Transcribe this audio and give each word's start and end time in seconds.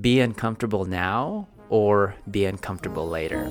be 0.00 0.20
uncomfortable 0.20 0.84
now 0.84 1.48
or 1.70 2.14
be 2.30 2.44
uncomfortable 2.44 3.08
later. 3.08 3.50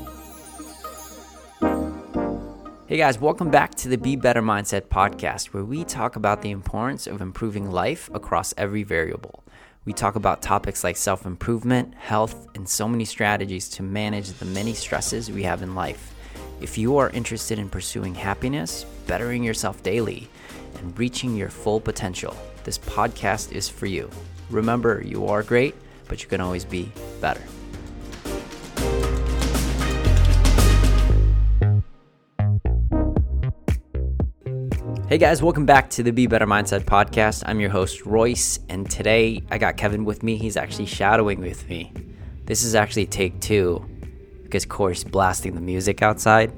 Hey 2.85 2.97
guys, 2.97 3.19
welcome 3.19 3.49
back 3.49 3.73
to 3.75 3.89
the 3.89 3.97
Be 3.97 4.15
Better 4.15 4.41
Mindset 4.41 4.81
podcast, 4.83 5.47
where 5.47 5.65
we 5.65 5.83
talk 5.83 6.15
about 6.15 6.41
the 6.41 6.51
importance 6.51 7.07
of 7.07 7.21
improving 7.21 7.71
life 7.71 8.09
across 8.13 8.53
every 8.55 8.83
variable. 8.83 9.43
We 9.83 9.93
talk 9.93 10.15
about 10.15 10.41
topics 10.41 10.83
like 10.83 10.95
self 10.95 11.25
improvement, 11.25 11.95
health, 11.95 12.47
and 12.55 12.69
so 12.69 12.87
many 12.87 13.03
strategies 13.03 13.67
to 13.69 13.83
manage 13.83 14.31
the 14.33 14.45
many 14.45 14.73
stresses 14.73 15.31
we 15.31 15.43
have 15.43 15.63
in 15.63 15.75
life. 15.75 16.13
If 16.61 16.77
you 16.77 16.97
are 16.97 17.09
interested 17.09 17.57
in 17.57 17.69
pursuing 17.69 18.13
happiness, 18.13 18.85
bettering 19.07 19.43
yourself 19.43 19.81
daily, 19.81 20.29
and 20.77 20.97
reaching 20.99 21.35
your 21.35 21.49
full 21.49 21.79
potential, 21.79 22.37
this 22.63 22.77
podcast 22.77 23.51
is 23.51 23.67
for 23.67 23.87
you. 23.87 24.09
Remember, 24.49 25.01
you 25.03 25.25
are 25.25 25.43
great 25.43 25.75
but 26.07 26.23
you 26.23 26.29
can 26.29 26.41
always 26.41 26.65
be 26.65 26.91
better. 27.21 27.41
Hey 35.09 35.17
guys, 35.17 35.41
welcome 35.41 35.65
back 35.65 35.89
to 35.91 36.03
the 36.03 36.11
Be 36.11 36.27
Better 36.27 36.45
Mindset 36.45 36.83
podcast. 36.83 37.43
I'm 37.45 37.61
your 37.61 37.69
host, 37.69 38.05
Royce, 38.05 38.59
and 38.67 38.91
today 38.91 39.41
I 39.49 39.57
got 39.57 39.77
Kevin 39.77 40.03
with 40.03 40.21
me. 40.21 40.35
He's 40.35 40.57
actually 40.57 40.87
shadowing 40.87 41.39
with 41.39 41.69
me. 41.69 41.93
This 42.43 42.63
is 42.65 42.75
actually 42.75 43.05
take 43.05 43.39
two 43.39 43.85
because 44.43 44.65
Corey's 44.65 45.05
blasting 45.05 45.55
the 45.55 45.61
music 45.61 46.01
outside, 46.01 46.51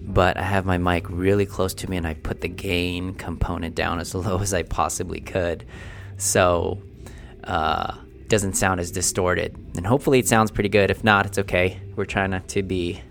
but 0.00 0.38
I 0.38 0.42
have 0.42 0.64
my 0.64 0.78
mic 0.78 1.10
really 1.10 1.44
close 1.44 1.74
to 1.74 1.90
me 1.90 1.98
and 1.98 2.06
I 2.06 2.14
put 2.14 2.40
the 2.40 2.48
gain 2.48 3.12
component 3.14 3.74
down 3.74 4.00
as 4.00 4.14
low 4.16 4.40
as 4.40 4.54
I 4.54 4.62
possibly 4.62 5.20
could. 5.20 5.66
So, 6.16 6.82
uh, 7.44 7.96
doesn't 8.30 8.54
sound 8.54 8.80
as 8.80 8.90
distorted. 8.90 9.54
And 9.76 9.86
hopefully 9.86 10.18
it 10.18 10.28
sounds 10.28 10.50
pretty 10.50 10.70
good. 10.70 10.90
If 10.90 11.04
not, 11.04 11.26
it's 11.26 11.38
okay. 11.38 11.80
We're 11.96 12.06
trying 12.06 12.30
not 12.30 12.48
to 12.48 12.62
be 12.62 13.02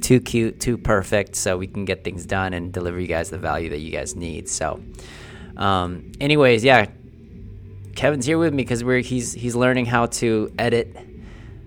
too 0.00 0.20
cute, 0.20 0.58
too 0.60 0.78
perfect, 0.78 1.36
so 1.36 1.56
we 1.56 1.66
can 1.66 1.84
get 1.84 2.02
things 2.02 2.26
done 2.26 2.52
and 2.52 2.72
deliver 2.72 2.98
you 2.98 3.06
guys 3.06 3.30
the 3.30 3.38
value 3.38 3.70
that 3.70 3.78
you 3.78 3.92
guys 3.92 4.16
need. 4.16 4.48
So, 4.48 4.82
um, 5.56 6.12
anyways, 6.20 6.64
yeah, 6.64 6.86
Kevin's 7.94 8.26
here 8.26 8.38
with 8.38 8.52
me 8.52 8.62
because 8.62 8.82
we're 8.82 9.00
he's 9.00 9.32
he's 9.32 9.54
learning 9.54 9.86
how 9.86 10.06
to 10.06 10.52
edit 10.58 10.96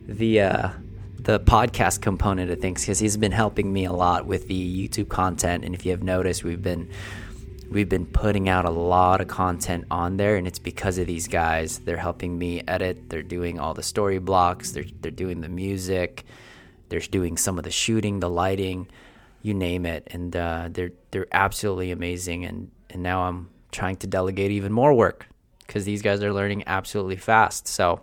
the 0.07 0.41
uh, 0.41 0.69
the 1.19 1.39
podcast 1.39 2.01
component 2.01 2.49
of 2.51 2.59
things 2.59 2.81
because 2.81 2.99
he's 2.99 3.17
been 3.17 3.31
helping 3.31 3.71
me 3.71 3.85
a 3.85 3.93
lot 3.93 4.25
with 4.25 4.47
the 4.47 4.87
YouTube 4.87 5.09
content. 5.09 5.63
And 5.63 5.75
if 5.75 5.85
you 5.85 5.91
have 5.91 6.03
noticed, 6.03 6.43
we've 6.43 6.61
been 6.61 6.89
we've 7.69 7.89
been 7.89 8.05
putting 8.05 8.49
out 8.49 8.65
a 8.65 8.69
lot 8.69 9.21
of 9.21 9.27
content 9.27 9.85
on 9.91 10.17
there 10.17 10.35
and 10.35 10.47
it's 10.47 10.59
because 10.59 10.97
of 10.97 11.07
these 11.07 11.27
guys. 11.27 11.79
They're 11.79 11.97
helping 11.97 12.37
me 12.37 12.61
edit 12.67 13.09
they're 13.09 13.21
doing 13.21 13.59
all 13.59 13.73
the 13.73 13.83
story 13.83 14.19
blocks 14.19 14.71
they're, 14.71 14.85
they're 15.01 15.11
doing 15.11 15.41
the 15.41 15.49
music 15.49 16.25
they're 16.89 16.99
doing 16.99 17.37
some 17.37 17.57
of 17.57 17.63
the 17.63 17.71
shooting 17.71 18.19
the 18.19 18.29
lighting 18.29 18.87
you 19.41 19.53
name 19.53 19.85
it 19.85 20.07
and 20.11 20.35
uh, 20.35 20.67
they're 20.71 20.91
they're 21.11 21.27
absolutely 21.31 21.91
amazing 21.91 22.43
and 22.45 22.71
and 22.89 23.03
now 23.03 23.21
i'm 23.23 23.49
trying 23.71 23.95
to 23.97 24.07
delegate 24.07 24.51
even 24.51 24.71
more 24.71 24.93
work 24.93 25.27
because 25.69 25.85
these 25.85 26.01
guys 26.01 26.23
are 26.23 26.33
learning 26.33 26.63
absolutely 26.65 27.15
fast. 27.15 27.67
So 27.67 28.01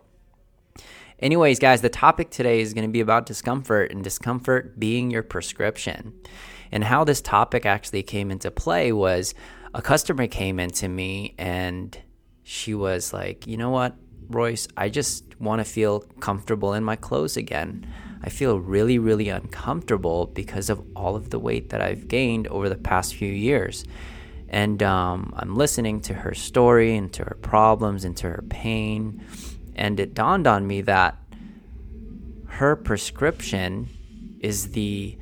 anyways 1.19 1.59
guys 1.59 1.81
the 1.81 1.89
topic 1.89 2.31
today 2.31 2.61
is 2.61 2.73
going 2.75 2.87
to 2.87 2.93
be 2.93 3.01
about 3.01 3.27
discomfort 3.27 3.91
and 3.91 4.05
discomfort 4.05 4.79
being 4.79 5.11
your 5.11 5.23
prescription. 5.23 6.15
And 6.73 6.85
how 6.85 7.05
this 7.05 7.21
topic 7.21 7.65
actually 7.65 8.03
came 8.03 8.31
into 8.31 8.51
play 8.51 8.93
was 8.93 9.35
a 9.77 9.83
customer 9.83 10.27
came 10.27 10.59
into 10.59 10.89
me 10.89 11.35
and 11.37 12.01
she 12.43 12.73
was 12.73 13.13
like, 13.13 13.47
you 13.47 13.59
know 13.59 13.69
what, 13.69 13.95
Royce, 14.31 14.67
I 14.75 14.89
just 14.89 15.39
want 15.39 15.61
to 15.61 15.71
feel 15.71 16.01
comfortable 16.19 16.73
in 16.73 16.83
my 16.83 16.97
clothes 16.97 17.37
again. 17.37 17.87
I 18.23 18.31
feel 18.31 18.59
really, 18.59 18.99
really 18.99 19.29
uncomfortable 19.29 20.29
because 20.29 20.71
of 20.71 20.83
all 20.97 21.15
of 21.15 21.29
the 21.29 21.39
weight 21.39 21.69
that 21.69 21.83
I've 21.83 22.09
gained 22.09 22.49
over 22.49 22.71
the 22.71 22.77
past 22.77 23.17
few 23.17 23.31
years. 23.31 23.85
And 24.49 24.83
um, 24.83 25.35
I'm 25.37 25.55
listening 25.55 26.01
to 26.03 26.15
her 26.15 26.33
story 26.33 26.97
and 26.97 27.13
to 27.13 27.25
her 27.25 27.37
problems 27.43 28.07
and 28.07 28.17
to 28.17 28.31
her 28.31 28.45
pain. 28.49 29.23
And 29.75 30.01
it 30.01 30.15
dawned 30.15 30.47
on 30.47 30.67
me 30.67 30.81
that 30.83 31.19
her 32.47 32.77
prescription 32.77 33.91
is 34.41 34.71
the 34.71 35.19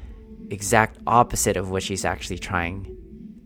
exact 0.48 1.00
opposite 1.08 1.56
of 1.56 1.72
what 1.72 1.82
she's 1.82 2.04
actually 2.04 2.38
trying 2.38 2.96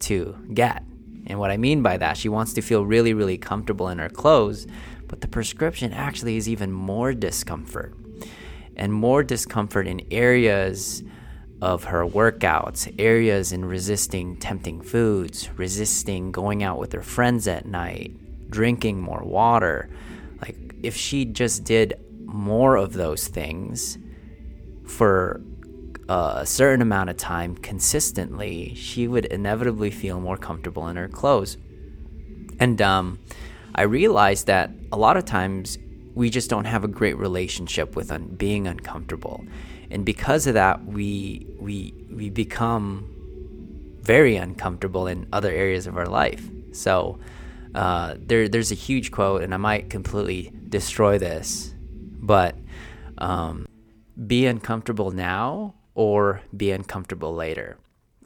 to 0.00 0.36
get. 0.52 0.82
And 1.26 1.38
what 1.38 1.50
I 1.50 1.56
mean 1.56 1.82
by 1.82 1.96
that, 1.98 2.16
she 2.16 2.28
wants 2.28 2.52
to 2.54 2.62
feel 2.62 2.86
really, 2.86 3.12
really 3.14 3.38
comfortable 3.38 3.88
in 3.88 3.98
her 3.98 4.08
clothes, 4.08 4.66
but 5.06 5.20
the 5.20 5.28
prescription 5.28 5.92
actually 5.92 6.36
is 6.36 6.48
even 6.48 6.72
more 6.72 7.12
discomfort 7.12 7.94
and 8.76 8.92
more 8.92 9.22
discomfort 9.22 9.86
in 9.86 10.06
areas 10.10 11.02
of 11.60 11.84
her 11.84 12.06
workouts, 12.06 12.94
areas 12.98 13.50
in 13.52 13.64
resisting 13.64 14.36
tempting 14.36 14.80
foods, 14.80 15.50
resisting 15.56 16.30
going 16.30 16.62
out 16.62 16.78
with 16.78 16.92
her 16.92 17.02
friends 17.02 17.48
at 17.48 17.66
night, 17.66 18.12
drinking 18.50 19.00
more 19.00 19.22
water. 19.24 19.90
Like, 20.40 20.56
if 20.82 20.96
she 20.96 21.24
just 21.24 21.64
did 21.64 21.98
more 22.24 22.76
of 22.76 22.92
those 22.92 23.26
things 23.26 23.98
for 24.86 25.40
a 26.08 26.46
certain 26.46 26.80
amount 26.80 27.10
of 27.10 27.16
time 27.16 27.54
consistently, 27.56 28.74
she 28.74 29.06
would 29.06 29.26
inevitably 29.26 29.90
feel 29.90 30.20
more 30.20 30.36
comfortable 30.36 30.88
in 30.88 30.96
her 30.96 31.08
clothes. 31.08 31.58
And 32.58 32.80
um, 32.80 33.18
I 33.74 33.82
realized 33.82 34.46
that 34.46 34.70
a 34.90 34.96
lot 34.96 35.16
of 35.16 35.24
times 35.24 35.78
we 36.14 36.30
just 36.30 36.50
don't 36.50 36.64
have 36.64 36.82
a 36.82 36.88
great 36.88 37.16
relationship 37.16 37.94
with 37.94 38.10
un- 38.10 38.28
being 38.28 38.66
uncomfortable, 38.66 39.44
and 39.90 40.04
because 40.04 40.46
of 40.46 40.54
that, 40.54 40.84
we 40.84 41.46
we 41.60 41.94
we 42.10 42.30
become 42.30 43.14
very 44.00 44.36
uncomfortable 44.36 45.06
in 45.06 45.28
other 45.32 45.50
areas 45.50 45.86
of 45.86 45.96
our 45.96 46.06
life. 46.06 46.42
So 46.72 47.20
uh, 47.74 48.14
there 48.18 48.48
there's 48.48 48.72
a 48.72 48.74
huge 48.74 49.12
quote, 49.12 49.42
and 49.42 49.54
I 49.54 49.58
might 49.58 49.90
completely 49.90 50.50
destroy 50.68 51.18
this, 51.18 51.72
but 52.20 52.56
um, 53.18 53.66
be 54.26 54.46
uncomfortable 54.46 55.12
now 55.12 55.74
or 55.98 56.40
be 56.56 56.70
uncomfortable 56.70 57.34
later. 57.34 57.76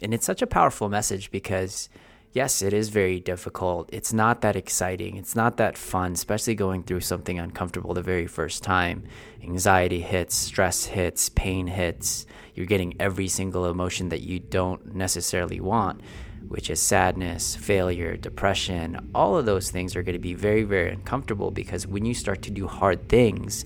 And 0.03 0.13
it's 0.13 0.27
such 0.27 0.43
a 0.43 0.47
powerful 0.47 0.91
message 0.91 1.31
because, 1.31 1.89
yes, 2.33 2.61
it 2.61 2.75
is 2.75 2.91
very 2.91 3.19
difficult. 3.19 3.89
It's 3.91 4.13
not 4.13 4.43
that 4.43 4.57
exciting. 4.57 5.17
It's 5.17 5.35
not 5.35 5.57
that 5.57 5.79
fun, 5.79 6.13
especially 6.13 6.55
going 6.55 6.83
through 6.83 7.01
something 7.01 7.39
uncomfortable 7.39 7.95
the 7.95 8.03
very 8.03 8.27
first 8.27 8.63
time. 8.63 9.05
Anxiety 9.43 10.03
hits, 10.03 10.35
stress 10.35 10.85
hits, 10.85 11.31
pain 11.31 11.67
hits. 11.67 12.27
You're 12.55 12.67
getting 12.67 12.95
every 13.01 13.29
single 13.29 13.65
emotion 13.65 14.11
that 14.11 14.21
you 14.21 14.39
don't 14.39 14.95
necessarily 14.95 15.61
want, 15.61 16.03
which 16.49 16.69
is 16.69 16.79
sadness, 16.79 17.57
failure, 17.57 18.19
depression. 18.19 19.11
All 19.15 19.39
of 19.39 19.47
those 19.47 19.71
things 19.71 19.97
are 19.97 20.03
going 20.03 20.13
to 20.13 20.19
be 20.19 20.35
very, 20.35 20.65
very 20.65 20.93
uncomfortable 20.93 21.51
because 21.51 21.87
when 21.87 22.05
you 22.05 22.13
start 22.13 22.43
to 22.43 22.51
do 22.51 22.67
hard 22.67 23.09
things, 23.09 23.65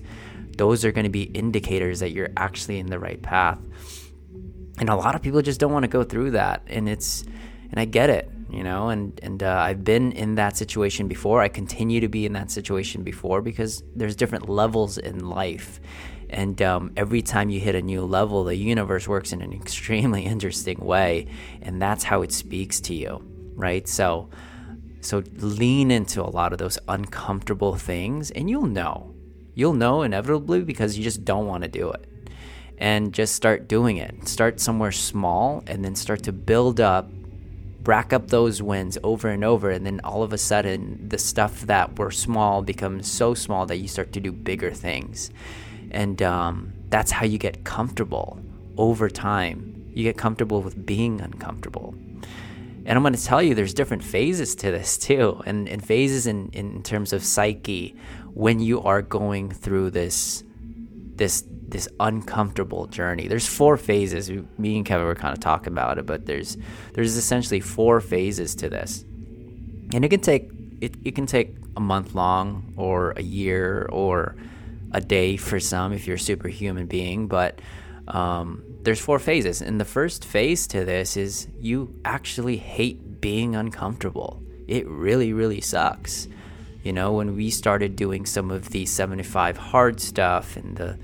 those 0.57 0.83
are 0.83 0.91
going 0.91 1.03
to 1.03 1.09
be 1.09 1.23
indicators 1.23 1.99
that 1.99 2.11
you're 2.11 2.31
actually 2.37 2.79
in 2.79 2.87
the 2.87 2.99
right 2.99 3.21
path. 3.21 3.59
And 4.79 4.89
a 4.89 4.95
lot 4.95 5.15
of 5.15 5.21
people 5.21 5.41
just 5.41 5.59
don't 5.59 5.71
want 5.71 5.83
to 5.83 5.89
go 5.89 6.03
through 6.03 6.31
that. 6.31 6.61
And 6.67 6.87
it's, 6.87 7.23
and 7.71 7.79
I 7.79 7.85
get 7.85 8.09
it, 8.09 8.29
you 8.49 8.63
know, 8.63 8.89
and, 8.89 9.19
and 9.23 9.41
uh, 9.41 9.57
I've 9.59 9.83
been 9.83 10.11
in 10.11 10.35
that 10.35 10.55
situation 10.55 11.07
before. 11.07 11.41
I 11.41 11.47
continue 11.47 11.99
to 12.01 12.07
be 12.07 12.25
in 12.25 12.33
that 12.33 12.51
situation 12.51 13.03
before 13.03 13.41
because 13.41 13.83
there's 13.95 14.15
different 14.15 14.49
levels 14.49 14.97
in 14.97 15.29
life. 15.29 15.79
And 16.29 16.61
um, 16.61 16.91
every 16.97 17.21
time 17.21 17.49
you 17.49 17.59
hit 17.59 17.75
a 17.75 17.81
new 17.81 18.03
level, 18.03 18.43
the 18.43 18.55
universe 18.55 19.07
works 19.07 19.31
in 19.33 19.41
an 19.41 19.53
extremely 19.61 20.25
interesting 20.25 20.79
way. 20.79 21.27
And 21.61 21.81
that's 21.81 22.03
how 22.03 22.21
it 22.21 22.31
speaks 22.31 22.79
to 22.81 22.93
you, 22.93 23.23
right? 23.55 23.87
So, 23.87 24.29
so 25.01 25.23
lean 25.37 25.89
into 25.89 26.21
a 26.21 26.29
lot 26.29 26.53
of 26.53 26.59
those 26.59 26.77
uncomfortable 26.87 27.75
things 27.75 28.31
and 28.31 28.49
you'll 28.49 28.65
know 28.65 29.15
You'll 29.57 29.73
know 29.73 30.03
inevitably 30.03 30.61
because 30.61 30.99
you 30.99 31.03
just 31.03 31.25
don't 31.25 31.47
want 31.47 31.63
to 31.63 31.67
do 31.67 31.89
it. 31.89 32.05
And 32.77 33.13
just 33.13 33.35
start 33.35 33.67
doing 33.67 33.97
it. 33.97 34.27
Start 34.27 34.59
somewhere 34.59 34.91
small 34.91 35.63
and 35.65 35.83
then 35.83 35.95
start 35.95 36.23
to 36.23 36.31
build 36.31 36.79
up, 36.79 37.09
rack 37.83 38.13
up 38.13 38.27
those 38.27 38.61
wins 38.61 38.97
over 39.03 39.29
and 39.29 39.43
over. 39.43 39.71
And 39.71 39.85
then 39.85 39.99
all 40.03 40.21
of 40.21 40.31
a 40.31 40.37
sudden, 40.37 41.09
the 41.09 41.17
stuff 41.17 41.61
that 41.61 41.97
were 41.97 42.11
small 42.11 42.61
becomes 42.61 43.11
so 43.11 43.33
small 43.33 43.65
that 43.65 43.77
you 43.77 43.87
start 43.87 44.13
to 44.13 44.19
do 44.19 44.31
bigger 44.31 44.71
things. 44.71 45.31
And 45.89 46.21
um, 46.21 46.73
that's 46.89 47.11
how 47.11 47.25
you 47.25 47.37
get 47.37 47.63
comfortable 47.63 48.39
over 48.77 49.09
time. 49.09 49.91
You 49.93 50.03
get 50.03 50.17
comfortable 50.17 50.61
with 50.61 50.85
being 50.85 51.19
uncomfortable. 51.21 51.95
And 52.87 52.95
I'm 52.95 53.03
going 53.03 53.13
to 53.13 53.23
tell 53.23 53.43
you, 53.43 53.53
there's 53.53 53.73
different 53.73 54.03
phases 54.03 54.55
to 54.55 54.71
this 54.71 54.97
too, 55.07 55.41
and, 55.45 55.67
and 55.67 55.85
phases 55.85 56.25
in, 56.25 56.49
in 56.53 56.83
terms 56.83 57.11
of 57.11 57.23
psyche 57.23 57.95
when 58.33 58.59
you 58.59 58.81
are 58.81 59.01
going 59.01 59.51
through 59.51 59.91
this 59.91 60.43
this 61.15 61.41
this 61.67 61.87
uncomfortable 61.99 62.87
journey. 62.87 63.27
There's 63.27 63.47
four 63.47 63.77
phases. 63.77 64.29
Me 64.57 64.77
and 64.77 64.85
Kevin 64.85 65.05
were 65.05 65.15
kind 65.15 65.33
of 65.33 65.39
talking 65.39 65.73
about 65.73 65.97
it, 65.97 66.05
but 66.05 66.25
there's 66.25 66.57
there's 66.93 67.17
essentially 67.17 67.59
four 67.59 67.99
phases 67.99 68.55
to 68.55 68.69
this, 68.69 69.03
and 69.93 70.05
it 70.05 70.09
can 70.09 70.21
take 70.21 70.49
it, 70.81 70.95
it 71.03 71.15
can 71.15 71.25
take 71.25 71.55
a 71.75 71.79
month 71.79 72.15
long 72.15 72.73
or 72.77 73.11
a 73.17 73.21
year 73.21 73.87
or 73.91 74.35
a 74.91 75.01
day 75.01 75.37
for 75.37 75.59
some 75.59 75.93
if 75.93 76.07
you're 76.07 76.15
a 76.15 76.19
superhuman 76.19 76.87
being, 76.87 77.27
but 77.27 77.59
um, 78.07 78.63
there's 78.83 78.99
four 78.99 79.19
phases. 79.19 79.61
And 79.61 79.79
the 79.79 79.85
first 79.85 80.23
phase 80.23 80.67
to 80.67 80.85
this 80.85 81.17
is 81.17 81.47
you 81.59 81.93
actually 82.05 82.57
hate 82.57 83.21
being 83.21 83.55
uncomfortable. 83.55 84.41
It 84.67 84.87
really, 84.87 85.33
really 85.33 85.61
sucks. 85.61 86.27
You 86.83 86.93
know, 86.93 87.13
when 87.13 87.35
we 87.35 87.49
started 87.49 87.95
doing 87.95 88.25
some 88.25 88.49
of 88.49 88.69
the 88.69 88.85
75 88.85 89.57
hard 89.57 89.99
stuff 89.99 90.55
and 90.55 90.77
the 90.77 90.97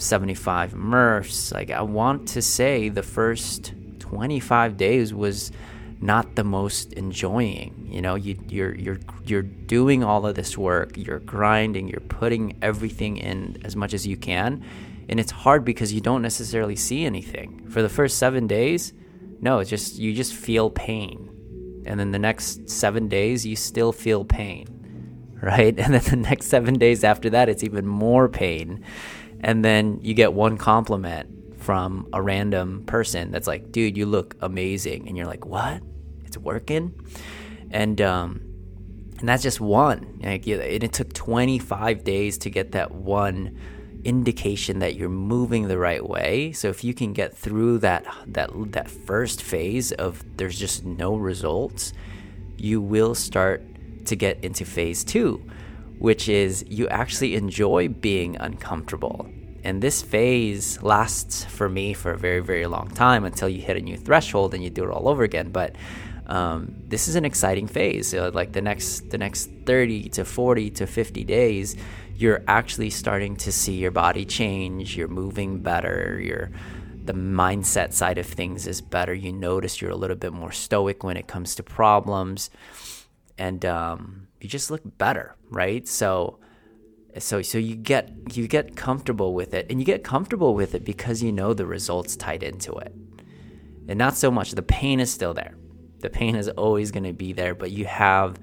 75 0.00 0.74
MRFs, 0.74 1.52
like 1.52 1.70
I 1.70 1.82
want 1.82 2.28
to 2.28 2.42
say 2.42 2.88
the 2.88 3.02
first 3.02 3.74
25 3.98 4.76
days 4.76 5.14
was 5.14 5.52
not 6.00 6.34
the 6.34 6.44
most 6.44 6.94
enjoying. 6.94 7.88
You 7.90 8.00
know, 8.02 8.14
you, 8.14 8.38
you're 8.48 8.74
you're 8.74 8.98
you're 9.26 9.42
doing 9.42 10.02
all 10.02 10.26
of 10.26 10.34
this 10.34 10.56
work, 10.56 10.96
you're 10.96 11.18
grinding, 11.20 11.88
you're 11.88 12.00
putting 12.00 12.56
everything 12.62 13.18
in 13.18 13.60
as 13.64 13.76
much 13.76 13.92
as 13.92 14.06
you 14.06 14.16
can, 14.16 14.64
and 15.08 15.20
it's 15.20 15.30
hard 15.30 15.64
because 15.64 15.92
you 15.92 16.00
don't 16.00 16.22
necessarily 16.22 16.76
see 16.76 17.04
anything 17.04 17.68
for 17.68 17.82
the 17.82 17.88
first 17.88 18.18
seven 18.18 18.46
days. 18.46 18.92
No, 19.40 19.58
it's 19.58 19.70
just 19.70 19.98
you 19.98 20.14
just 20.14 20.32
feel 20.32 20.70
pain, 20.70 21.82
and 21.86 22.00
then 22.00 22.12
the 22.12 22.18
next 22.18 22.68
seven 22.70 23.08
days 23.08 23.44
you 23.44 23.56
still 23.56 23.92
feel 23.92 24.24
pain, 24.24 25.36
right? 25.42 25.78
And 25.78 25.94
then 25.94 26.04
the 26.04 26.16
next 26.16 26.46
seven 26.46 26.74
days 26.74 27.04
after 27.04 27.28
that, 27.30 27.48
it's 27.50 27.62
even 27.62 27.86
more 27.86 28.28
pain, 28.28 28.82
and 29.42 29.64
then 29.64 29.98
you 30.02 30.14
get 30.14 30.32
one 30.32 30.56
compliment 30.56 31.40
from 31.60 32.08
a 32.12 32.22
random 32.22 32.84
person 32.86 33.30
that's 33.30 33.46
like, 33.46 33.70
dude, 33.70 33.96
you 33.96 34.06
look 34.06 34.36
amazing. 34.40 35.06
And 35.08 35.16
you're 35.16 35.26
like, 35.26 35.44
what? 35.44 35.82
It's 36.24 36.38
working? 36.38 36.94
And, 37.70 38.00
um, 38.00 38.40
and 39.18 39.28
that's 39.28 39.42
just 39.42 39.60
one. 39.60 40.20
Like, 40.22 40.46
and 40.46 40.62
it 40.62 40.92
took 40.92 41.12
25 41.12 42.04
days 42.04 42.38
to 42.38 42.50
get 42.50 42.72
that 42.72 42.92
one 42.92 43.58
indication 44.04 44.78
that 44.78 44.96
you're 44.96 45.08
moving 45.10 45.68
the 45.68 45.78
right 45.78 46.06
way. 46.06 46.52
So 46.52 46.68
if 46.68 46.82
you 46.84 46.94
can 46.94 47.12
get 47.12 47.36
through 47.36 47.78
that 47.78 48.06
that 48.28 48.50
that 48.72 48.90
first 48.90 49.42
phase 49.42 49.92
of 49.92 50.24
there's 50.36 50.58
just 50.58 50.84
no 50.84 51.16
results, 51.16 51.92
you 52.56 52.80
will 52.80 53.14
start 53.14 53.62
to 54.06 54.16
get 54.16 54.42
into 54.42 54.64
phase 54.64 55.04
2, 55.04 55.42
which 56.00 56.28
is 56.28 56.64
you 56.66 56.88
actually 56.88 57.36
enjoy 57.36 57.86
being 57.86 58.36
uncomfortable. 58.38 59.28
And 59.62 59.82
this 59.82 60.00
phase 60.00 60.82
lasts 60.82 61.44
for 61.44 61.68
me 61.68 61.92
for 61.92 62.12
a 62.12 62.18
very, 62.18 62.40
very 62.40 62.66
long 62.66 62.88
time 62.88 63.24
until 63.24 63.48
you 63.48 63.60
hit 63.60 63.76
a 63.76 63.80
new 63.80 63.98
threshold 63.98 64.54
and 64.54 64.64
you 64.64 64.70
do 64.70 64.82
it 64.84 64.90
all 64.90 65.08
over 65.08 65.22
again. 65.22 65.50
But 65.50 65.76
um, 66.26 66.74
this 66.88 67.06
is 67.06 67.16
an 67.16 67.26
exciting 67.26 67.66
phase. 67.66 68.08
So 68.08 68.30
like 68.32 68.52
the 68.52 68.62
next, 68.62 69.10
the 69.10 69.18
next 69.18 69.50
30 69.66 70.08
to 70.08 70.24
40 70.24 70.70
to 70.70 70.86
50 70.86 71.24
days, 71.24 71.76
you're 72.16 72.42
actually 72.48 72.90
starting 72.90 73.36
to 73.36 73.52
see 73.52 73.74
your 73.74 73.90
body 73.90 74.24
change. 74.24 74.96
You're 74.96 75.08
moving 75.08 75.58
better. 75.58 76.18
You're 76.18 76.50
the 77.04 77.12
mindset 77.12 77.92
side 77.92 78.18
of 78.18 78.26
things 78.26 78.66
is 78.66 78.80
better. 78.80 79.12
You 79.12 79.32
notice 79.32 79.82
you're 79.82 79.90
a 79.90 79.96
little 79.96 80.16
bit 80.16 80.32
more 80.32 80.52
stoic 80.52 81.02
when 81.04 81.16
it 81.16 81.26
comes 81.26 81.54
to 81.56 81.62
problems, 81.62 82.50
and 83.36 83.64
um, 83.64 84.28
you 84.40 84.48
just 84.48 84.70
look 84.70 84.82
better, 84.98 85.36
right? 85.50 85.86
So 85.86 86.38
so 87.18 87.42
so 87.42 87.58
you 87.58 87.74
get 87.74 88.36
you 88.36 88.46
get 88.46 88.76
comfortable 88.76 89.34
with 89.34 89.52
it 89.52 89.66
and 89.68 89.80
you 89.80 89.86
get 89.86 90.04
comfortable 90.04 90.54
with 90.54 90.74
it 90.74 90.84
because 90.84 91.22
you 91.22 91.32
know 91.32 91.52
the 91.54 91.66
results 91.66 92.16
tied 92.16 92.42
into 92.42 92.72
it. 92.74 92.94
And 93.88 93.98
not 93.98 94.16
so 94.16 94.30
much 94.30 94.52
the 94.52 94.62
pain 94.62 95.00
is 95.00 95.12
still 95.12 95.34
there. 95.34 95.54
The 96.00 96.10
pain 96.10 96.36
is 96.36 96.48
always 96.48 96.90
going 96.90 97.04
to 97.04 97.12
be 97.12 97.32
there 97.32 97.54
but 97.54 97.70
you 97.70 97.84
have 97.84 98.38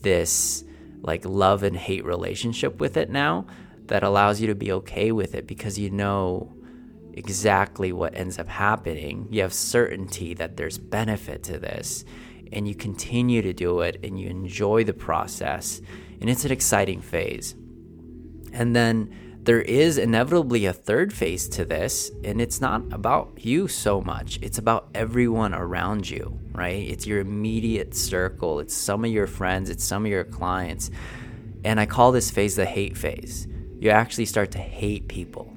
this 0.00 0.64
like 1.00 1.24
love 1.24 1.62
and 1.62 1.76
hate 1.76 2.04
relationship 2.04 2.80
with 2.80 2.96
it 2.96 3.08
now 3.08 3.46
that 3.86 4.02
allows 4.02 4.40
you 4.40 4.48
to 4.48 4.54
be 4.54 4.72
okay 4.72 5.12
with 5.12 5.34
it 5.34 5.46
because 5.46 5.78
you 5.78 5.90
know 5.90 6.52
exactly 7.14 7.92
what 7.92 8.14
ends 8.14 8.38
up 8.38 8.48
happening. 8.48 9.26
You 9.30 9.42
have 9.42 9.52
certainty 9.52 10.34
that 10.34 10.56
there's 10.56 10.78
benefit 10.78 11.42
to 11.44 11.58
this 11.58 12.04
and 12.52 12.68
you 12.68 12.74
continue 12.74 13.42
to 13.42 13.52
do 13.52 13.80
it 13.80 13.98
and 14.02 14.18
you 14.20 14.28
enjoy 14.28 14.84
the 14.84 14.92
process 14.92 15.80
and 16.20 16.28
it's 16.28 16.44
an 16.44 16.52
exciting 16.52 17.00
phase 17.00 17.54
and 18.52 18.74
then 18.74 19.14
there 19.48 19.62
is 19.62 19.96
inevitably 19.96 20.66
a 20.66 20.74
third 20.74 21.10
phase 21.10 21.48
to 21.48 21.64
this, 21.64 22.10
and 22.22 22.38
it's 22.38 22.60
not 22.60 22.82
about 22.92 23.32
you 23.38 23.66
so 23.66 24.02
much. 24.02 24.38
It's 24.42 24.58
about 24.58 24.88
everyone 24.94 25.54
around 25.54 26.10
you, 26.10 26.38
right? 26.52 26.86
It's 26.86 27.06
your 27.06 27.20
immediate 27.20 27.94
circle, 27.94 28.60
it's 28.60 28.74
some 28.74 29.06
of 29.06 29.10
your 29.10 29.26
friends, 29.26 29.70
it's 29.70 29.84
some 29.84 30.04
of 30.04 30.10
your 30.10 30.24
clients. 30.24 30.90
And 31.64 31.80
I 31.80 31.86
call 31.86 32.12
this 32.12 32.30
phase 32.30 32.56
the 32.56 32.66
hate 32.66 32.94
phase. 32.94 33.48
You 33.80 33.88
actually 33.88 34.26
start 34.26 34.50
to 34.50 34.58
hate 34.58 35.08
people. 35.08 35.50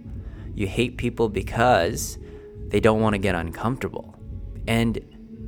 You 0.56 0.68
hate 0.68 0.96
people 0.96 1.28
because 1.28 2.18
they 2.68 2.80
don't 2.80 3.02
want 3.02 3.16
to 3.16 3.20
get 3.20 3.36
uncomfortable. 3.36 4.16
And 4.68 5.00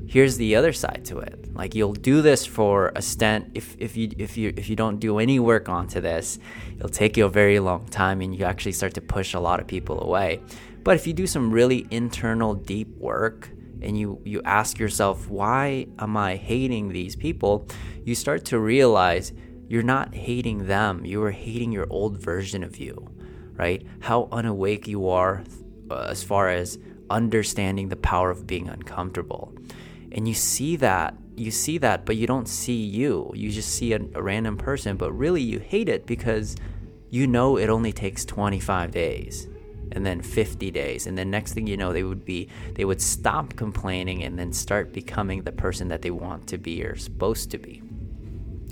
here's 0.08 0.38
the 0.38 0.56
other 0.56 0.74
side 0.74 1.04
to 1.06 1.20
it. 1.20 1.54
Like 1.54 1.76
you'll 1.76 1.94
do 1.94 2.22
this 2.22 2.46
for 2.46 2.92
a 2.96 3.02
stint 3.02 3.52
if, 3.54 3.76
if 3.80 3.96
you 3.96 4.10
if 4.18 4.38
you 4.38 4.54
if 4.58 4.70
you 4.70 4.76
don't 4.76 5.00
do 5.00 5.20
any 5.20 5.40
work 5.40 5.70
onto 5.70 6.02
this, 6.02 6.40
it'll 6.76 6.90
take 6.90 7.18
you 7.18 7.26
a 7.26 7.30
very 7.30 7.60
long 7.60 7.88
time 7.88 8.22
and 8.22 8.36
you 8.36 8.46
actually 8.46 8.72
start 8.74 8.94
to 8.96 9.02
push 9.02 9.34
a 9.34 9.40
lot 9.40 9.60
of 9.60 9.68
people 9.68 10.04
away. 10.04 10.42
But 10.84 10.96
if 10.96 11.08
you 11.08 11.14
do 11.14 11.28
some 11.28 11.52
really 11.52 11.88
internal 11.92 12.54
deep 12.54 12.90
work 12.98 13.50
and 13.82 13.98
you 13.98 14.22
you 14.24 14.42
ask 14.44 14.80
yourself 14.80 15.30
why 15.30 15.88
am 16.00 16.18
I 16.18 16.36
hating 16.36 16.90
these 16.90 17.16
people, 17.16 17.68
you 18.04 18.16
start 18.16 18.46
to 18.46 18.60
realize 18.60 19.32
you're 19.68 19.84
not 19.84 20.14
hating 20.14 20.68
them. 20.68 21.06
You 21.06 21.24
are 21.24 21.32
hating 21.32 21.72
your 21.72 21.88
old 21.90 22.18
version 22.18 22.64
of 22.64 22.78
you, 22.78 23.10
right? 23.54 23.86
How 24.02 24.28
unawake 24.32 24.88
you 24.88 25.08
are 25.10 25.44
uh, 25.90 26.08
as 26.10 26.24
far 26.24 26.50
as 26.50 26.78
understanding 27.10 27.90
the 27.90 27.96
power 27.96 28.30
of 28.30 28.48
being 28.48 28.70
uncomfortable 28.70 29.54
and 30.13 30.27
you 30.27 30.33
see 30.33 30.75
that 30.77 31.15
you 31.36 31.50
see 31.50 31.80
that 31.80 32.06
but 32.06 32.15
you 32.15 32.27
don't 32.27 32.48
see 32.48 32.75
you. 32.83 33.31
You 33.33 33.50
just 33.50 33.69
see 33.69 33.94
a, 33.94 34.00
a, 34.13 34.21
random 34.21 34.57
person 34.57 34.98
but 34.98 35.12
really 35.12 35.42
you 35.42 35.60
hate 35.60 35.89
it 35.89 36.06
because 36.06 36.56
you 37.10 37.25
know 37.25 37.57
it 37.57 37.69
only 37.69 37.92
takes 37.92 38.24
25 38.24 38.92
days 38.92 39.48
and 39.92 40.06
then 40.06 40.21
50 40.21 40.69
days. 40.71 41.07
And 41.07 41.18
then 41.18 41.31
next 41.31 41.54
thing 41.54 41.65
you 41.65 41.75
know 41.75 41.92
they 41.92 42.04
would 42.04 42.24
be 42.24 42.50
they 42.75 42.86
would 42.86 43.01
stop 43.01 43.56
complaining 43.56 44.24
and 44.24 44.38
then 44.38 44.54
start 44.54 44.94
becoming 44.94 45.42
the 45.42 45.51
person 45.51 45.88
that 45.88 46.04
they 46.04 46.12
want 46.12 46.48
to 46.48 46.57
be 46.57 46.83
or 46.83 46.95
supposed 46.95 47.50
to 47.51 47.57
be. 47.57 47.81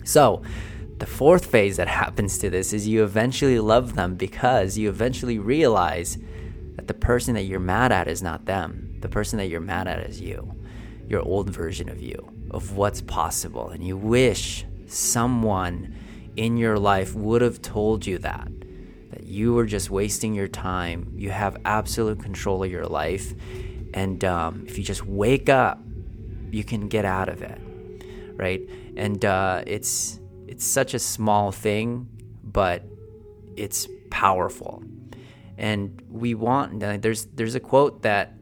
So 0.03 0.43
the 0.99 1.07
fourth 1.07 1.47
phase 1.47 1.77
that 1.77 1.87
happens 2.03 2.37
to 2.39 2.51
this 2.51 2.73
is 2.73 2.87
you 2.87 3.03
eventually 3.03 3.59
love 3.59 3.95
them 3.95 4.15
because 4.15 4.77
you 4.77 4.87
eventually 4.89 5.39
realize 5.39 6.19
that 6.75 6.87
the 6.87 6.93
person 6.93 7.33
that 7.33 7.43
you're 7.43 7.59
mad 7.59 7.91
at 7.91 8.07
is 8.07 8.21
not 8.21 8.45
them. 8.45 8.97
The 9.01 9.09
person 9.09 9.37
that 9.39 9.47
you're 9.47 9.61
mad 9.61 9.87
at 9.87 9.99
is 10.07 10.21
you 10.21 10.60
your 11.11 11.21
old 11.21 11.49
version 11.49 11.89
of 11.89 12.01
you, 12.01 12.31
of 12.51 12.77
what's 12.77 13.01
possible. 13.01 13.69
And 13.69 13.85
you 13.85 13.97
wish 13.97 14.65
someone 14.87 15.95
in 16.35 16.57
your 16.57 16.79
life 16.79 17.13
would 17.13 17.41
have 17.41 17.61
told 17.61 18.05
you 18.05 18.17
that, 18.19 18.49
that 19.11 19.23
you 19.25 19.53
were 19.53 19.65
just 19.65 19.89
wasting 19.89 20.33
your 20.33 20.47
time. 20.47 21.11
You 21.15 21.29
have 21.31 21.57
absolute 21.65 22.21
control 22.21 22.63
of 22.63 22.71
your 22.71 22.85
life. 22.85 23.33
And 23.93 24.23
um, 24.23 24.63
if 24.67 24.77
you 24.77 24.83
just 24.83 25.05
wake 25.05 25.49
up, 25.49 25.79
you 26.49 26.63
can 26.63 26.87
get 26.87 27.05
out 27.05 27.29
of 27.29 27.41
it, 27.41 27.59
right? 28.35 28.61
And 28.95 29.23
uh, 29.23 29.63
it's 29.67 30.19
it's 30.47 30.65
such 30.65 30.93
a 30.93 30.99
small 30.99 31.51
thing, 31.51 32.09
but 32.43 32.83
it's 33.55 33.87
powerful. 34.09 34.83
And 35.57 36.01
we 36.09 36.35
want 36.35 36.79
there's 36.79 37.25
there's 37.25 37.55
a 37.55 37.59
quote 37.59 38.01
that 38.01 38.33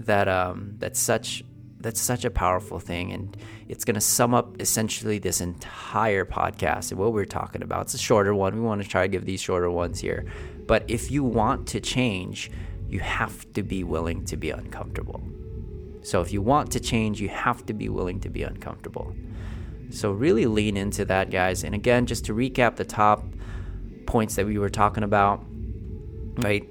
that 0.00 0.28
um, 0.28 0.74
that's 0.78 0.98
such 0.98 1.44
that's 1.82 2.00
such 2.00 2.24
a 2.24 2.30
powerful 2.30 2.78
thing 2.78 3.12
and 3.12 3.36
it's 3.68 3.84
going 3.84 3.94
to 3.94 4.00
sum 4.00 4.34
up 4.34 4.60
essentially 4.60 5.18
this 5.18 5.40
entire 5.40 6.24
podcast 6.24 6.90
and 6.90 7.00
what 7.00 7.12
we're 7.12 7.24
talking 7.24 7.62
about. 7.62 7.82
It's 7.82 7.94
a 7.94 7.98
shorter 7.98 8.34
one. 8.34 8.54
We 8.54 8.60
want 8.60 8.82
to 8.82 8.88
try 8.88 9.02
to 9.02 9.08
give 9.08 9.24
these 9.24 9.40
shorter 9.40 9.70
ones 9.70 10.00
here. 10.00 10.24
But 10.66 10.84
if 10.88 11.10
you 11.10 11.24
want 11.24 11.66
to 11.68 11.80
change 11.80 12.50
you 12.88 13.00
have 13.00 13.50
to 13.54 13.62
be 13.62 13.84
willing 13.84 14.22
to 14.26 14.36
be 14.36 14.50
uncomfortable. 14.50 15.22
So 16.02 16.20
if 16.20 16.30
you 16.32 16.42
want 16.42 16.70
to 16.72 16.80
change 16.80 17.20
you 17.20 17.28
have 17.28 17.64
to 17.66 17.72
be 17.72 17.88
willing 17.88 18.20
to 18.20 18.28
be 18.28 18.42
uncomfortable. 18.42 19.14
So 19.90 20.12
really 20.12 20.46
lean 20.46 20.76
into 20.76 21.04
that 21.06 21.30
guys. 21.30 21.64
And 21.64 21.74
again 21.74 22.06
just 22.06 22.24
to 22.26 22.34
recap 22.34 22.76
the 22.76 22.84
top 22.84 23.24
points 24.06 24.34
that 24.36 24.46
we 24.46 24.58
were 24.58 24.70
talking 24.70 25.04
about 25.04 25.44
right? 26.38 26.68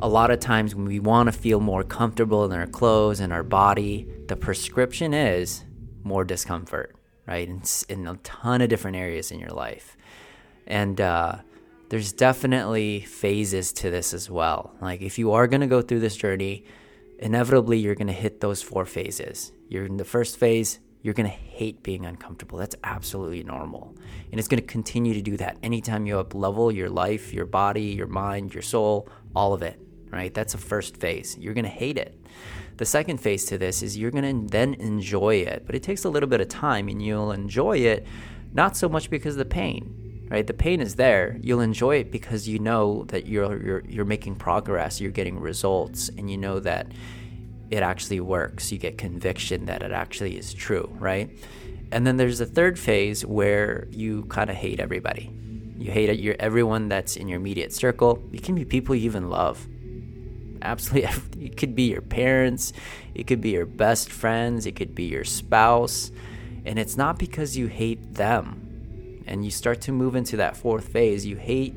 A 0.00 0.08
lot 0.08 0.30
of 0.30 0.40
times 0.40 0.74
when 0.74 0.86
we 0.86 0.98
want 0.98 1.26
to 1.26 1.32
feel 1.32 1.60
more 1.60 1.82
comfortable 1.82 2.44
in 2.44 2.52
our 2.52 2.66
clothes 2.66 3.20
and 3.20 3.32
our 3.32 3.42
body 3.42 4.08
the 4.30 4.36
prescription 4.36 5.12
is 5.12 5.64
more 6.04 6.24
discomfort, 6.24 6.94
right? 7.26 7.48
In, 7.48 7.62
in 7.88 8.06
a 8.06 8.14
ton 8.18 8.60
of 8.60 8.68
different 8.68 8.96
areas 8.96 9.32
in 9.32 9.40
your 9.40 9.50
life. 9.50 9.96
And 10.68 11.00
uh, 11.00 11.38
there's 11.88 12.12
definitely 12.12 13.00
phases 13.00 13.72
to 13.72 13.90
this 13.90 14.14
as 14.14 14.30
well. 14.30 14.72
Like, 14.80 15.02
if 15.02 15.18
you 15.18 15.32
are 15.32 15.48
going 15.48 15.62
to 15.62 15.66
go 15.66 15.82
through 15.82 15.98
this 15.98 16.16
journey, 16.16 16.64
inevitably 17.18 17.80
you're 17.80 17.96
going 17.96 18.06
to 18.06 18.12
hit 18.12 18.40
those 18.40 18.62
four 18.62 18.84
phases. 18.84 19.50
You're 19.68 19.84
in 19.84 19.96
the 19.96 20.04
first 20.04 20.38
phase, 20.38 20.78
You're 21.02 21.14
going 21.14 21.28
to 21.28 21.34
hate 21.34 21.82
being 21.82 22.04
uncomfortable. 22.04 22.58
That's 22.58 22.76
absolutely 22.84 23.42
normal. 23.42 23.96
And 24.30 24.38
it's 24.38 24.48
going 24.48 24.60
to 24.60 24.66
continue 24.66 25.14
to 25.14 25.22
do 25.22 25.36
that 25.38 25.56
anytime 25.62 26.06
you 26.06 26.18
up 26.18 26.34
level 26.34 26.70
your 26.70 26.90
life, 26.90 27.32
your 27.32 27.46
body, 27.46 27.84
your 27.84 28.06
mind, 28.06 28.52
your 28.52 28.62
soul, 28.62 29.08
all 29.34 29.54
of 29.54 29.62
it, 29.62 29.80
right? 30.10 30.32
That's 30.32 30.54
a 30.54 30.58
first 30.58 30.96
phase. 30.96 31.36
You're 31.38 31.54
going 31.54 31.64
to 31.64 31.70
hate 31.70 31.98
it. 31.98 32.18
The 32.76 32.86
second 32.86 33.18
phase 33.18 33.44
to 33.46 33.58
this 33.58 33.82
is 33.82 33.98
you're 33.98 34.10
going 34.10 34.46
to 34.46 34.50
then 34.50 34.74
enjoy 34.74 35.36
it, 35.36 35.64
but 35.66 35.74
it 35.74 35.82
takes 35.82 36.04
a 36.04 36.08
little 36.08 36.28
bit 36.28 36.40
of 36.40 36.48
time 36.48 36.88
and 36.88 37.02
you'll 37.02 37.32
enjoy 37.32 37.78
it 37.78 38.06
not 38.52 38.76
so 38.76 38.88
much 38.88 39.10
because 39.10 39.34
of 39.34 39.38
the 39.38 39.44
pain, 39.44 40.26
right? 40.30 40.46
The 40.46 40.54
pain 40.54 40.80
is 40.80 40.96
there. 40.96 41.38
You'll 41.42 41.60
enjoy 41.60 41.96
it 41.96 42.10
because 42.10 42.48
you 42.48 42.58
know 42.58 43.04
that 43.08 43.26
you're 43.26 43.62
you're 43.62 43.82
you're 43.86 44.04
making 44.04 44.36
progress, 44.36 45.00
you're 45.00 45.10
getting 45.10 45.38
results, 45.38 46.08
and 46.16 46.30
you 46.30 46.38
know 46.38 46.58
that 46.60 46.90
it 47.70 47.82
actually 47.82 48.20
works. 48.20 48.72
You 48.72 48.78
get 48.78 48.98
conviction 48.98 49.66
that 49.66 49.82
it 49.82 49.92
actually 49.92 50.36
is 50.36 50.52
true, 50.52 50.90
right? 50.98 51.30
And 51.92 52.06
then 52.06 52.16
there's 52.16 52.40
a 52.40 52.46
third 52.46 52.78
phase 52.78 53.24
where 53.24 53.88
you 53.90 54.24
kind 54.24 54.50
of 54.50 54.56
hate 54.56 54.80
everybody. 54.80 55.30
You 55.76 55.90
hate 55.90 56.18
your 56.20 56.36
everyone 56.38 56.88
that's 56.88 57.16
in 57.16 57.26
your 57.28 57.38
immediate 57.38 57.72
circle. 57.72 58.22
It 58.32 58.42
can 58.42 58.54
be 58.54 58.64
people 58.64 58.94
you 58.94 59.04
even 59.06 59.30
love. 59.30 59.66
Absolutely, 60.62 61.10
it 61.46 61.56
could 61.56 61.74
be 61.74 61.90
your 61.90 62.02
parents, 62.02 62.72
it 63.14 63.26
could 63.26 63.40
be 63.40 63.50
your 63.50 63.66
best 63.66 64.10
friends, 64.10 64.66
it 64.66 64.76
could 64.76 64.94
be 64.94 65.04
your 65.04 65.24
spouse, 65.24 66.10
and 66.64 66.78
it's 66.78 66.96
not 66.96 67.18
because 67.18 67.56
you 67.56 67.66
hate 67.66 68.14
them. 68.14 69.22
And 69.26 69.44
you 69.44 69.50
start 69.50 69.80
to 69.82 69.92
move 69.92 70.16
into 70.16 70.38
that 70.38 70.56
fourth 70.56 70.88
phase. 70.88 71.24
You 71.24 71.36
hate 71.36 71.74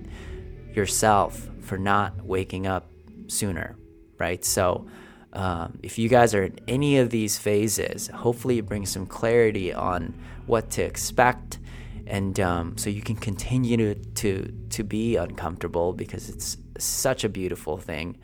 yourself 0.74 1.50
for 1.62 1.78
not 1.78 2.26
waking 2.26 2.66
up 2.66 2.90
sooner, 3.28 3.76
right? 4.18 4.44
So 4.44 4.88
um, 5.34 5.80
if 5.82 5.98
you 5.98 6.10
guys 6.10 6.34
are 6.36 6.44
in 6.44 6.60
any 6.68 6.98
of 6.98 7.10
these 7.10 7.38
phases, 7.38 8.08
hopefully 8.08 8.60
it 8.60 8.68
brings 8.68 8.92
some 8.92 9.06
clarity 9.06 9.74
on 9.74 10.14
what 10.46 10.70
to 10.72 10.84
expect, 10.84 11.60
and 12.06 12.40
um, 12.40 12.78
so 12.78 12.90
you 12.90 13.02
can 13.02 13.16
continue 13.16 13.78
to, 13.78 13.96
to 13.96 14.54
to 14.70 14.84
be 14.84 15.16
uncomfortable 15.16 15.94
because 15.94 16.30
it's 16.30 16.58
such 16.78 17.24
a 17.24 17.30
beautiful 17.30 17.78
thing. 17.78 18.18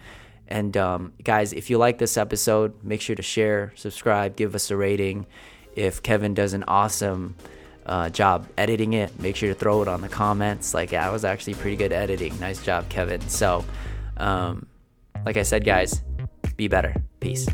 And 0.49 0.75
um, 0.75 1.13
guys, 1.23 1.53
if 1.53 1.69
you 1.69 1.77
like 1.77 1.99
this 1.99 2.17
episode, 2.17 2.83
make 2.83 3.01
sure 3.01 3.15
to 3.15 3.21
share, 3.21 3.71
subscribe, 3.75 4.35
give 4.35 4.55
us 4.55 4.71
a 4.71 4.75
rating. 4.75 5.27
If 5.75 6.01
Kevin 6.01 6.33
does 6.33 6.53
an 6.53 6.65
awesome 6.67 7.35
uh, 7.85 8.09
job 8.09 8.47
editing 8.57 8.93
it, 8.93 9.17
make 9.19 9.35
sure 9.35 9.49
to 9.49 9.55
throw 9.55 9.81
it 9.83 9.87
on 9.87 10.01
the 10.01 10.09
comments. 10.09 10.73
Like, 10.73 10.93
I 10.93 11.11
was 11.11 11.23
actually 11.23 11.53
pretty 11.53 11.77
good 11.77 11.93
editing. 11.93 12.37
Nice 12.39 12.63
job, 12.63 12.89
Kevin. 12.89 13.21
So, 13.29 13.63
um, 14.17 14.65
like 15.23 15.37
I 15.37 15.43
said, 15.43 15.63
guys, 15.63 16.01
be 16.57 16.67
better. 16.67 16.95
Peace. 17.19 17.47